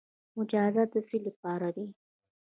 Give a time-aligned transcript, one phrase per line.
[0.37, 1.87] مجازات د څه لپاره دي؟